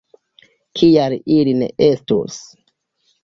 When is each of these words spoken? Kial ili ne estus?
Kial 0.79 1.15
ili 1.35 1.53
ne 1.59 1.67
estus? 1.89 2.39